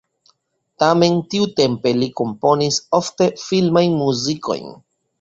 [0.83, 4.79] Tamen tiutempe li komponis ofte filmajn muzikojn.